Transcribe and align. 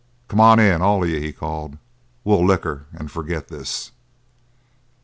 "Come 0.29 0.39
on 0.39 0.57
in, 0.57 0.81
all 0.81 1.03
of 1.03 1.09
you," 1.11 1.19
he 1.19 1.31
called. 1.31 1.77
"We'll 2.23 2.43
liquor, 2.43 2.85
and 2.91 3.11
forget 3.11 3.49
this." 3.49 3.91